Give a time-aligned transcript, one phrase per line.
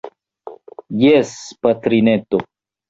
[1.03, 1.37] Jes,
[1.69, 2.45] patrineto.